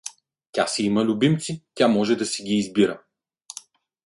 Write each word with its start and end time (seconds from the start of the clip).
Тя 0.51 0.67
си 0.67 0.83
има 0.83 1.03
любимци, 1.05 1.63
тя 1.73 1.87
може 1.87 2.15
да 2.15 2.25
си 2.25 2.43
ги 2.43 2.53
избира. 2.55 3.03